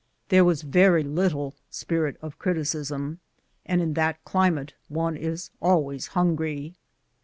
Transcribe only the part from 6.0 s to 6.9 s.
hungry.